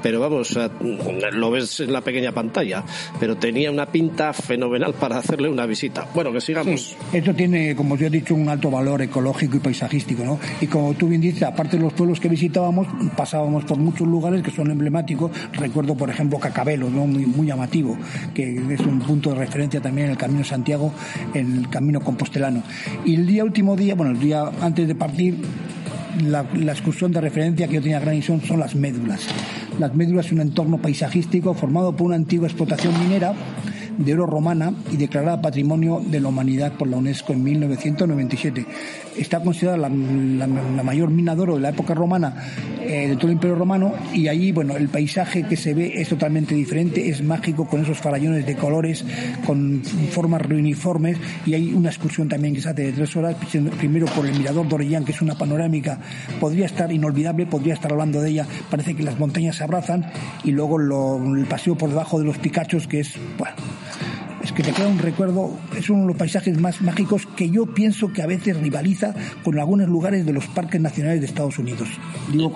Pero 0.02 0.20
vamos, 0.20 0.58
lo 1.32 1.50
ves 1.50 1.80
en 1.80 1.92
la 1.92 2.00
pequeña 2.00 2.32
pantalla. 2.32 2.84
Pero 3.18 3.36
tenía 3.36 3.70
una 3.70 3.86
pinta 3.86 4.32
fenomenal 4.32 4.94
para 4.94 5.18
hacerle 5.18 5.48
una 5.48 5.66
visita. 5.66 6.06
Bueno, 6.14 6.32
que 6.32 6.40
sigamos. 6.40 6.96
esto 7.12 7.34
tiene, 7.34 7.74
como 7.74 7.96
yo 7.96 8.06
he 8.06 8.10
dicho, 8.10 8.34
un 8.34 8.48
alto 8.48 8.70
valor 8.70 9.02
ecológico 9.02 9.56
y 9.56 9.60
paisajístico, 9.60 10.24
¿no? 10.24 10.38
Y 10.60 10.66
como 10.66 10.94
tú 10.94 11.08
bien 11.08 11.20
dices, 11.20 11.42
aparte 11.42 11.76
de 11.76 11.82
los 11.82 11.92
pueblos 11.92 12.20
que 12.20 12.28
visitábamos, 12.28 12.86
pasábamos 13.16 13.64
por 13.64 13.78
muchos 13.78 14.06
lugares 14.06 14.42
que 14.42 14.50
son 14.50 14.70
emblemáticos. 14.70 15.30
Recuerdo, 15.52 15.94
por 15.94 16.10
ejemplo, 16.10 16.38
Cacabelo, 16.38 16.88
¿no? 16.90 17.06
Muy, 17.06 17.26
muy 17.26 17.46
llamativo, 17.46 17.98
que 18.34 18.60
es 18.70 18.80
un 18.80 19.00
punto 19.00 19.30
de 19.30 19.36
referencia 19.36 19.80
también 19.80 20.06
en 20.06 20.12
el 20.12 20.18
Camino 20.18 20.44
Santiago 20.44 20.92
en 21.34 21.58
el 21.58 21.68
camino 21.68 22.00
compostelano. 22.00 22.62
Y 23.04 23.14
el 23.14 23.26
día 23.26 23.44
último 23.44 23.76
día, 23.76 23.94
bueno, 23.94 24.12
el 24.12 24.20
día 24.20 24.50
antes 24.60 24.86
de 24.86 24.94
partir, 24.94 25.36
la, 26.22 26.42
excursión 26.72 27.12
de 27.12 27.20
referencia 27.20 27.68
que 27.68 27.74
yo 27.74 27.82
tenía 27.82 28.00
gran 28.00 28.14
visión 28.14 28.40
son 28.42 28.60
las 28.60 28.74
médulas. 28.74 29.26
Las 29.78 29.94
médulas 29.94 30.26
es 30.26 30.32
un 30.32 30.40
entorno 30.40 30.78
paisajístico 30.78 31.54
formado 31.54 31.94
por 31.96 32.08
una 32.08 32.16
antigua 32.16 32.46
explotación 32.46 32.98
minera 32.98 33.34
de 34.04 34.14
oro 34.14 34.26
romana 34.26 34.72
y 34.90 34.96
declarada 34.96 35.40
Patrimonio 35.40 36.02
de 36.04 36.20
la 36.20 36.28
Humanidad 36.28 36.72
por 36.72 36.88
la 36.88 36.96
UNESCO 36.96 37.32
en 37.32 37.44
1997. 37.44 38.66
Está 39.16 39.40
considerada 39.40 39.76
la, 39.78 39.88
mayor 40.82 41.10
mina 41.10 41.34
de 41.34 41.42
oro 41.42 41.54
de 41.56 41.60
la 41.60 41.68
época 41.68 41.94
romana 41.94 42.34
eh, 42.80 43.08
de 43.08 43.16
todo 43.16 43.26
el 43.26 43.34
Imperio 43.34 43.56
Romano 43.56 43.92
y 44.14 44.28
allí, 44.28 44.52
bueno, 44.52 44.76
el 44.76 44.88
paisaje 44.88 45.42
que 45.42 45.56
se 45.56 45.74
ve 45.74 45.92
es 46.00 46.08
totalmente 46.08 46.54
diferente, 46.54 47.08
es 47.08 47.22
mágico 47.22 47.66
con 47.66 47.82
esos 47.82 47.98
farallones 47.98 48.46
de 48.46 48.56
colores, 48.56 49.04
con 49.46 49.82
formas 50.10 50.42
reuniformes 50.42 51.18
y 51.44 51.54
hay 51.54 51.72
una 51.74 51.90
excursión 51.90 52.28
también 52.28 52.54
que 52.54 52.62
se 52.62 52.70
hace 52.70 52.84
de 52.84 52.92
tres 52.92 53.14
horas, 53.16 53.36
primero 53.78 54.06
por 54.06 54.26
el 54.26 54.36
Mirador 54.38 54.66
de 54.66 54.74
Orellán, 54.74 55.04
que 55.04 55.12
es 55.12 55.20
una 55.20 55.36
panorámica, 55.36 55.98
podría 56.40 56.66
estar 56.66 56.90
inolvidable, 56.90 57.46
podría 57.46 57.74
estar 57.74 57.92
hablando 57.92 58.22
de 58.22 58.30
ella, 58.30 58.46
parece 58.70 58.94
que 58.94 59.02
las 59.02 59.18
montañas 59.18 59.56
se 59.56 59.64
abrazan 59.64 60.10
y 60.44 60.52
luego 60.52 60.78
el 60.80 61.46
paseo 61.46 61.76
por 61.76 61.90
debajo 61.90 62.18
de 62.18 62.24
los 62.24 62.38
Picachos, 62.38 62.86
que 62.86 63.00
es, 63.00 63.14
bueno, 63.36 63.56
es 64.42 64.52
que 64.52 64.62
te 64.62 64.72
queda 64.72 64.88
un 64.88 64.98
recuerdo, 64.98 65.50
es 65.76 65.90
uno 65.90 66.02
de 66.02 66.08
los 66.08 66.16
paisajes 66.16 66.58
más 66.58 66.80
mágicos 66.82 67.26
que 67.36 67.50
yo 67.50 67.66
pienso 67.66 68.12
que 68.12 68.22
a 68.22 68.26
veces 68.26 68.56
rivaliza 68.56 69.14
con 69.44 69.58
algunos 69.58 69.88
lugares 69.88 70.24
de 70.24 70.32
los 70.32 70.46
parques 70.46 70.80
nacionales 70.80 71.20
de 71.20 71.26
Estados 71.26 71.58
Unidos. 71.58 71.88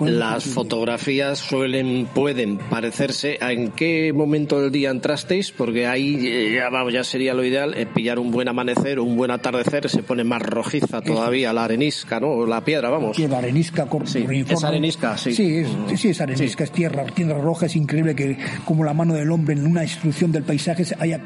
Las 0.01 0.45
fotografías 0.45 1.39
suelen, 1.39 2.07
pueden 2.13 2.57
parecerse 2.57 3.37
a 3.41 3.51
en 3.51 3.71
qué 3.71 4.11
momento 4.13 4.61
del 4.61 4.71
día 4.71 4.89
entrasteis, 4.89 5.51
porque 5.51 5.87
ahí 5.87 6.27
eh, 6.27 6.53
ya, 6.55 6.69
vamos, 6.69 6.93
ya 6.93 7.03
sería 7.03 7.33
lo 7.33 7.43
ideal 7.43 7.73
eh, 7.75 7.85
pillar 7.85 8.19
un 8.19 8.31
buen 8.31 8.47
amanecer 8.47 8.99
o 8.99 9.03
un 9.03 9.15
buen 9.15 9.31
atardecer, 9.31 9.89
se 9.89 10.03
pone 10.03 10.23
más 10.23 10.41
rojiza 10.41 11.01
todavía 11.01 11.53
la 11.53 11.65
arenisca, 11.65 12.19
¿no? 12.19 12.45
La 12.45 12.63
piedra, 12.63 12.89
vamos. 12.89 13.15
Piedra, 13.15 13.37
arenisca, 13.37 13.87
sí, 14.05 14.25
es 14.47 14.63
arenisca, 14.63 15.17
sí. 15.17 15.33
Sí, 15.33 15.57
es, 15.57 15.99
sí, 15.99 16.09
es 16.09 16.21
arenisca, 16.21 16.63
es 16.63 16.71
tierra, 16.71 17.05
tierra 17.05 17.39
roja, 17.39 17.67
es 17.67 17.75
increíble 17.75 18.15
que 18.15 18.37
como 18.65 18.83
la 18.83 18.93
mano 18.93 19.13
del 19.13 19.31
hombre 19.31 19.53
en 19.53 19.65
una 19.65 19.81
destrucción 19.81 20.31
del 20.31 20.43
paisaje 20.43 20.85
se 20.85 20.95
haya 20.99 21.21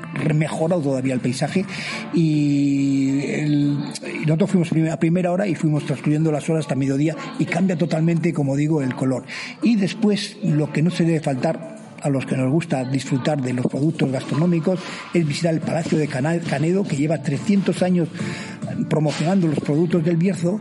mejorado 0.49 0.81
todavía 0.81 1.13
el 1.13 1.19
paisaje 1.19 1.65
y, 2.13 2.97
nosotros 4.25 4.51
fuimos 4.51 4.91
a 4.91 4.99
primera 4.99 5.31
hora 5.31 5.47
y 5.47 5.55
fuimos 5.55 5.85
transcurriendo 5.85 6.31
las 6.31 6.49
horas 6.49 6.65
hasta 6.65 6.75
mediodía 6.75 7.15
y 7.39 7.45
cambia 7.45 7.77
totalmente, 7.77 8.33
como 8.33 8.55
digo, 8.55 8.81
el 8.81 8.95
color. 8.95 9.23
Y 9.63 9.75
después 9.75 10.37
lo 10.43 10.71
que 10.71 10.81
no 10.81 10.91
se 10.91 11.03
debe 11.03 11.19
faltar 11.19 11.77
a 12.01 12.09
los 12.09 12.25
que 12.25 12.37
nos 12.37 12.51
gusta 12.51 12.83
disfrutar 12.85 13.41
de 13.41 13.53
los 13.53 13.65
productos 13.65 14.11
gastronómicos 14.11 14.79
es 15.13 15.27
visitar 15.27 15.53
el 15.53 15.61
Palacio 15.61 15.97
de 15.97 16.07
Canedo, 16.07 16.83
que 16.83 16.95
lleva 16.95 17.21
300 17.21 17.81
años 17.81 18.07
promocionando 18.89 19.47
los 19.47 19.59
productos 19.59 20.03
del 20.03 20.17
Bierzo 20.17 20.59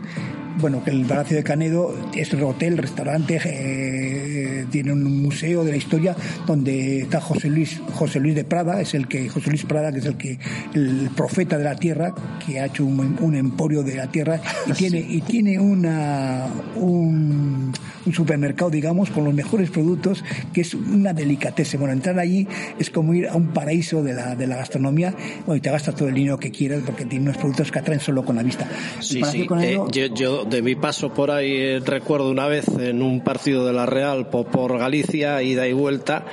bueno, 0.59 0.83
que 0.83 0.91
el 0.91 1.05
Palacio 1.05 1.37
de 1.37 1.43
Canedo 1.43 1.95
es 2.13 2.33
un 2.33 2.43
hotel, 2.43 2.77
restaurante, 2.77 3.39
eh, 3.45 4.65
tiene 4.69 4.91
un 4.91 5.21
museo 5.21 5.63
de 5.63 5.71
la 5.71 5.77
historia 5.77 6.15
donde 6.45 7.01
está 7.01 7.21
José 7.21 7.49
Luis, 7.49 7.81
José 7.93 8.19
Luis 8.19 8.35
de 8.35 8.43
Prada, 8.43 8.81
es 8.81 8.93
el 8.93 9.07
que, 9.07 9.29
José 9.29 9.49
Luis 9.49 9.65
Prada, 9.65 9.91
que 9.91 9.99
es 9.99 10.05
el 10.05 10.17
que, 10.17 10.37
el 10.73 11.09
profeta 11.15 11.57
de 11.57 11.63
la 11.63 11.75
tierra, 11.75 12.13
que 12.45 12.59
ha 12.59 12.65
hecho 12.65 12.85
un, 12.85 13.35
emporio 13.35 13.83
de 13.83 13.95
la 13.95 14.07
tierra 14.07 14.41
y 14.67 14.71
tiene, 14.73 14.99
y 14.99 15.21
tiene 15.21 15.59
una, 15.59 16.47
un, 16.75 17.71
supermercado, 18.13 18.71
digamos, 18.71 19.09
con 19.09 19.23
los 19.23 19.33
mejores 19.33 19.69
productos, 19.69 20.23
que 20.53 20.61
es 20.61 20.73
una 20.73 21.13
delicatese. 21.13 21.77
Bueno, 21.77 21.93
entrar 21.93 22.19
allí 22.19 22.47
es 22.77 22.89
como 22.89 23.13
ir 23.13 23.27
a 23.27 23.35
un 23.35 23.49
paraíso 23.49 24.03
de 24.03 24.13
la, 24.13 24.35
de 24.35 24.47
la 24.47 24.57
gastronomía, 24.57 25.13
bueno, 25.45 25.57
y 25.57 25.61
te 25.61 25.69
gastas 25.69 25.95
todo 25.95 26.09
el 26.09 26.15
dinero 26.15 26.37
que 26.37 26.51
quieras 26.51 26.81
porque 26.85 27.05
tiene 27.05 27.25
unos 27.25 27.37
productos 27.37 27.71
que 27.71 27.79
atraen 27.79 27.99
solo 27.99 28.23
con 28.23 28.35
la 28.35 28.43
vista. 28.43 28.67
Sí, 28.99 29.21
sí. 29.23 29.47
Eh, 29.61 29.79
yo, 29.91 30.05
yo 30.07 30.45
de 30.45 30.61
mi 30.61 30.75
paso 30.75 31.13
por 31.13 31.31
ahí 31.31 31.51
eh, 31.51 31.81
recuerdo 31.85 32.29
una 32.29 32.47
vez 32.47 32.65
en 32.79 33.01
un 33.01 33.21
partido 33.21 33.65
de 33.65 33.73
la 33.73 33.85
Real 33.85 34.29
por, 34.29 34.77
Galicia, 34.77 35.41
ida 35.41 35.67
y 35.67 35.73
vuelta, 35.73 36.25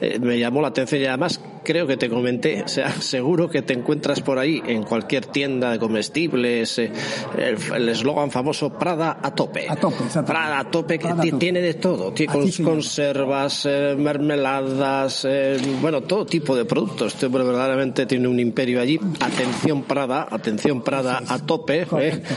eh, 0.00 0.18
me 0.20 0.38
llamó 0.38 0.62
la 0.62 0.68
atención 0.68 1.02
y 1.02 1.06
además 1.06 1.40
creo 1.64 1.86
que 1.86 1.96
te 1.96 2.08
comenté, 2.08 2.62
o 2.62 2.68
sea, 2.68 2.92
seguro 3.00 3.48
que 3.48 3.62
te 3.62 3.74
encuentras 3.74 4.20
por 4.20 4.38
ahí 4.38 4.62
en 4.66 4.82
cualquier 4.84 5.26
tienda 5.26 5.70
de 5.72 5.78
comestibles, 5.78 6.78
eh, 6.78 6.92
el 7.74 7.88
eslogan 7.88 8.30
famoso 8.30 8.70
Prada 8.72 9.18
a 9.22 9.34
tope. 9.34 9.66
A 9.68 9.76
tope, 9.76 10.04
Prada 10.26 10.58
a 10.60 10.70
tope, 10.70 10.98
que 10.98 11.32
tiene 11.38 11.60
de 11.60 11.74
todo, 11.74 12.12
tiene 12.12 12.32
conservas, 12.62 13.68
mermeladas, 13.96 15.26
bueno, 15.80 16.02
todo 16.02 16.26
tipo 16.26 16.56
de 16.56 16.64
productos. 16.64 17.14
Este 17.14 17.28
verdaderamente 17.28 18.06
tiene 18.06 18.28
un 18.28 18.40
imperio 18.40 18.80
allí. 18.80 18.98
Atención 19.20 19.82
Prada, 19.82 20.26
atención 20.30 20.82
Prada 20.82 21.22
a 21.26 21.38
tope. 21.38 21.86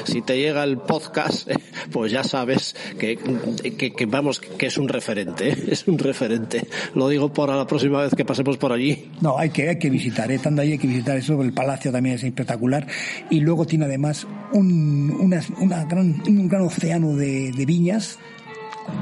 Si 0.05 0.21
te 0.21 0.37
llega 0.37 0.63
el 0.63 0.77
podcast 0.77 1.49
pues 1.91 2.11
ya 2.11 2.23
sabes 2.23 2.75
que, 2.99 3.17
que, 3.17 4.05
vamos, 4.05 4.39
que 4.39 4.67
es 4.67 4.77
un 4.77 4.87
referente, 4.87 5.49
¿eh? 5.49 5.57
es 5.71 5.87
un 5.87 5.97
referente. 5.97 6.67
Lo 6.93 7.07
digo 7.07 7.31
para 7.33 7.55
la 7.55 7.67
próxima 7.67 8.01
vez 8.01 8.13
que 8.15 8.25
pasemos 8.25 8.57
por 8.57 8.71
allí. 8.71 9.09
No, 9.21 9.37
hay 9.37 9.49
que, 9.49 9.69
hay 9.69 9.79
que 9.79 9.89
visitar, 9.89 10.29
¿eh? 10.31 10.35
estando 10.35 10.61
ahí 10.61 10.73
hay 10.73 10.77
que 10.77 10.87
visitar 10.87 11.15
eso, 11.17 11.41
el 11.41 11.53
palacio 11.53 11.91
también 11.91 12.15
es 12.15 12.23
espectacular 12.23 12.85
y 13.29 13.39
luego 13.39 13.65
tiene 13.65 13.85
además 13.85 14.27
un, 14.51 15.15
una, 15.19 15.85
gran, 15.85 16.21
un 16.27 16.47
gran 16.47 16.63
océano 16.63 17.15
de, 17.15 17.51
viñas, 17.65 18.19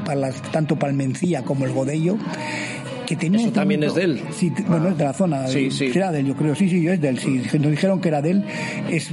para 0.06 0.32
tanto 0.52 0.78
Palmencía 0.78 1.44
como 1.44 1.66
el 1.66 1.74
Godello 1.74 2.18
que 3.06 3.16
tenía 3.18 3.42
Eso 3.42 3.52
también 3.52 3.84
es 3.84 3.96
de 3.96 4.04
él. 4.04 4.22
Sí, 4.32 4.52
bueno, 4.66 4.90
es 4.90 4.98
de 4.98 5.04
la 5.04 5.14
zona. 5.14 5.48
Sí, 5.48 5.70
sí. 5.70 5.92
Era 5.94 6.10
de 6.10 6.22
él, 6.22 6.28
yo 6.28 6.36
creo. 6.38 6.56
Sí, 6.56 6.70
sí, 6.70 6.88
es 6.88 7.02
de 7.02 7.10
él. 7.10 7.20
Sí. 7.20 7.42
Nos 7.60 7.72
dijeron 7.72 8.00
que 8.00 8.08
era 8.08 8.22
de 8.22 8.32
él. 8.32 8.46
Es 8.90 9.10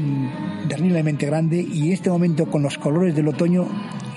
terriblemente 0.69 1.26
grande 1.26 1.61
y 1.61 1.90
este 1.90 2.09
momento 2.09 2.47
con 2.47 2.62
los 2.62 2.78
colores 2.78 3.16
del 3.16 3.26
otoño 3.26 3.66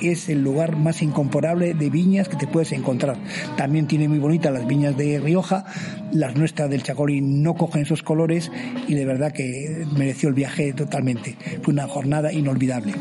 es 0.09 0.29
el 0.29 0.43
lugar 0.43 0.75
más 0.75 1.01
incomparable 1.01 1.73
de 1.73 1.89
viñas 1.89 2.27
que 2.27 2.37
te 2.37 2.47
puedes 2.47 2.71
encontrar. 2.71 3.17
También 3.57 3.87
tiene 3.87 4.07
muy 4.07 4.19
bonitas 4.19 4.53
las 4.53 4.67
viñas 4.67 4.97
de 4.97 5.19
Rioja, 5.19 5.65
las 6.11 6.35
nuestras 6.35 6.69
del 6.69 6.83
Chacorí 6.83 7.21
no 7.21 7.55
cogen 7.55 7.83
esos 7.83 8.03
colores 8.03 8.51
y 8.87 8.93
de 8.93 9.05
verdad 9.05 9.31
que 9.31 9.85
mereció 9.95 10.29
el 10.29 10.35
viaje 10.35 10.73
totalmente. 10.73 11.35
Fue 11.61 11.73
una 11.73 11.87
jornada 11.87 12.31
inolvidable. 12.31 12.93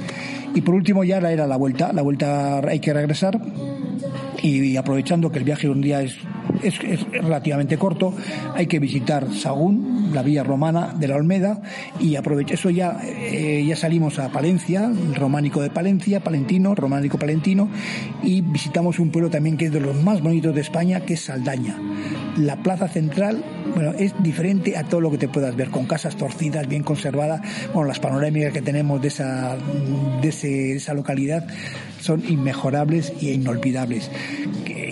Y 0.55 0.61
por 0.61 0.75
último 0.75 1.05
ya 1.05 1.19
era 1.19 1.47
la 1.47 1.57
vuelta, 1.57 1.93
la 1.93 2.03
vuelta 2.03 2.59
hay 2.59 2.81
que 2.81 2.93
regresar 2.93 3.41
y 4.43 4.77
aprovechando 4.77 5.31
que 5.31 5.39
el 5.39 5.45
viaje 5.45 5.69
un 5.69 5.81
día 5.81 6.03
es 6.03 6.17
es, 6.63 6.79
relativamente 7.11 7.77
corto. 7.79 8.15
Hay 8.55 8.67
que 8.67 8.79
visitar 8.79 9.33
Sagún, 9.35 10.11
la 10.13 10.23
vía 10.23 10.43
romana 10.43 10.95
de 10.99 11.09
la 11.09 11.17
Olmeda, 11.17 11.61
y 12.01 12.17
aprovecho 12.17 12.55
eso 12.55 12.71
ya, 12.71 13.01
eh, 13.05 13.65
ya 13.67 13.77
salimos 13.77 14.19
a 14.19 14.31
Palencia, 14.31 14.91
románico 15.15 15.61
de 15.63 15.71
Palencia, 15.71 16.21
palentino, 16.21 16.75
románico 16.75 17.19
palentino, 17.19 17.69
y 18.23 18.41
visitamos 18.41 18.99
un 18.99 19.11
pueblo 19.11 19.31
también 19.31 19.57
que 19.57 19.67
es 19.67 19.73
de 19.73 19.81
los 19.81 20.01
más 20.03 20.21
bonitos 20.23 20.55
de 20.55 20.61
España, 20.61 21.01
que 21.01 21.15
es 21.15 21.21
Saldaña. 21.23 21.77
La 22.37 22.63
plaza 22.63 22.89
central, 22.89 23.45
bueno, 23.75 23.93
es 23.93 24.15
diferente 24.23 24.77
a 24.77 24.85
todo 24.85 25.01
lo 25.01 25.11
que 25.11 25.19
te 25.19 25.29
puedas 25.29 25.55
ver, 25.57 25.71
con 25.71 25.87
casas 25.87 26.17
torcidas, 26.17 26.69
bien 26.69 26.83
conservadas, 26.83 27.41
bueno, 27.73 27.89
las 27.89 28.01
panorámicas 28.01 28.53
que 28.53 28.63
tenemos 28.63 29.01
de 29.03 29.09
esa, 29.09 29.57
de 30.21 30.29
ese- 30.29 30.73
esa 30.73 30.95
localidad 30.95 31.47
son 32.01 32.23
inmejorables 32.29 33.13
e 33.21 33.33
inolvidables. 33.33 34.11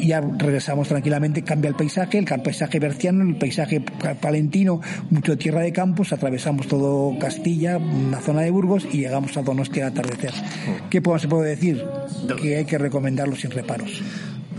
Ya 0.06 0.20
regresamos 0.20 0.88
tranquilamente, 0.88 1.42
cambia 1.42 1.68
el 1.68 1.74
paisaje, 1.74 2.18
el 2.18 2.24
paisaje 2.24 2.78
berciano, 2.78 3.22
el 3.24 3.36
paisaje 3.36 3.80
pa- 3.80 4.14
palentino, 4.14 4.80
mucho 5.10 5.36
tierra 5.38 5.60
de 5.60 5.72
campos, 5.72 6.12
atravesamos 6.12 6.66
todo 6.68 7.18
Castilla, 7.18 7.78
una 7.78 8.20
zona 8.20 8.42
de 8.42 8.50
Burgos 8.50 8.86
y 8.92 8.98
llegamos 8.98 9.36
a 9.36 9.42
Donostia 9.42 9.86
al 9.86 9.92
atardecer. 9.92 10.32
¿Qué 10.90 11.00
puedo- 11.02 11.18
se 11.18 11.28
puede 11.28 11.50
decir? 11.50 11.84
Que 12.40 12.56
hay 12.56 12.64
que 12.64 12.78
recomendarlo 12.78 13.36
sin 13.36 13.50
reparos. 13.50 14.02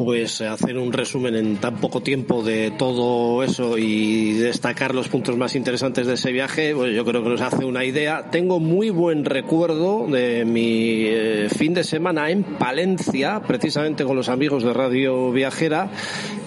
Pues 0.03 0.41
hacer 0.41 0.79
un 0.79 0.91
resumen 0.91 1.35
en 1.35 1.57
tan 1.57 1.75
poco 1.77 2.01
tiempo 2.01 2.41
de 2.41 2.71
todo 2.71 3.43
eso 3.43 3.77
y 3.77 4.33
destacar 4.33 4.95
los 4.95 5.09
puntos 5.09 5.37
más 5.37 5.55
interesantes 5.55 6.07
de 6.07 6.15
ese 6.15 6.31
viaje, 6.31 6.73
pues 6.73 6.95
yo 6.95 7.05
creo 7.05 7.21
que 7.23 7.29
nos 7.29 7.41
hace 7.41 7.65
una 7.65 7.85
idea. 7.85 8.31
Tengo 8.31 8.59
muy 8.59 8.89
buen 8.89 9.25
recuerdo 9.25 10.07
de 10.07 10.43
mi 10.43 11.03
eh, 11.05 11.49
fin 11.55 11.75
de 11.75 11.83
semana 11.83 12.31
en 12.31 12.43
Palencia, 12.43 13.43
precisamente 13.45 14.03
con 14.03 14.15
los 14.15 14.27
amigos 14.27 14.63
de 14.63 14.73
Radio 14.73 15.31
Viajera, 15.31 15.91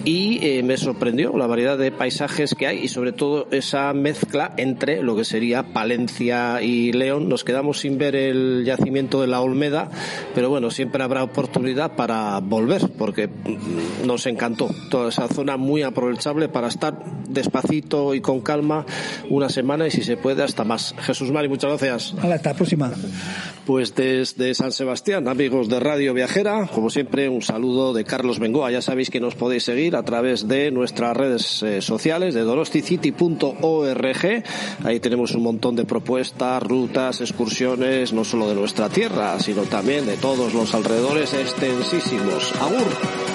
y 0.03 0.45
eh, 0.45 0.61
me 0.61 0.75
sorprendió 0.75 1.35
la 1.37 1.47
variedad 1.47 1.77
de 1.77 1.91
paisajes 1.91 2.55
que 2.55 2.67
hay 2.67 2.79
y 2.79 2.87
sobre 2.89 3.13
todo 3.13 3.47
esa 3.51 3.93
mezcla 3.93 4.53
entre 4.57 5.01
lo 5.01 5.15
que 5.15 5.23
sería 5.23 5.63
Palencia 5.73 6.61
y 6.61 6.91
León. 6.91 7.29
Nos 7.29 7.45
quedamos 7.45 7.79
sin 7.79 7.97
ver 7.97 8.15
el 8.15 8.63
yacimiento 8.65 9.21
de 9.21 9.27
la 9.27 9.39
Olmeda, 9.39 9.89
pero 10.35 10.49
bueno, 10.49 10.71
siempre 10.71 11.03
habrá 11.03 11.23
oportunidad 11.23 11.95
para 11.95 12.39
volver 12.39 12.89
porque 12.97 13.29
nos 14.05 14.25
encantó 14.25 14.69
toda 14.89 15.09
esa 15.09 15.27
zona 15.27 15.57
muy 15.57 15.83
aprovechable 15.83 16.49
para 16.49 16.67
estar 16.67 16.99
despacito 17.27 18.13
y 18.13 18.21
con 18.21 18.41
calma 18.41 18.85
una 19.29 19.49
semana 19.49 19.87
y 19.87 19.91
si 19.91 20.03
se 20.03 20.17
puede 20.17 20.43
hasta 20.43 20.63
más. 20.63 20.93
Jesús 20.99 21.31
Mari, 21.31 21.49
muchas 21.49 21.69
gracias. 21.69 22.13
Hasta 22.21 22.49
la 22.49 22.55
próxima. 22.55 22.91
Pues 23.65 23.95
desde 23.95 24.53
San 24.53 24.71
Sebastián, 24.71 25.27
amigos 25.27 25.69
de 25.69 25.79
Radio 25.79 26.13
Viajera, 26.13 26.67
como 26.67 26.91
siempre, 26.91 27.29
un 27.29 27.41
saludo 27.41 27.93
de 27.93 28.03
Carlos 28.03 28.37
Bengoa. 28.39 28.71
Ya 28.71 28.81
sabéis 28.81 29.09
que 29.09 29.19
nos 29.19 29.35
podéis 29.35 29.63
seguir 29.63 29.95
a 29.95 30.03
través 30.03 30.47
de 30.47 30.69
nuestras 30.71 31.17
redes 31.17 31.63
eh, 31.63 31.81
sociales 31.81 32.35
de 32.35 32.41
donosticity.org. 32.41 34.43
Ahí 34.83 34.99
tenemos 34.99 35.33
un 35.33 35.43
montón 35.43 35.75
de 35.75 35.85
propuestas, 35.85 36.61
rutas, 36.61 37.21
excursiones, 37.21 38.13
no 38.13 38.23
solo 38.23 38.47
de 38.47 38.55
nuestra 38.55 38.89
tierra, 38.89 39.39
sino 39.39 39.63
también 39.63 40.05
de 40.05 40.17
todos 40.17 40.53
los 40.53 40.75
alrededores 40.75 41.33
extensísimos. 41.33 42.53
Agur. 42.61 43.34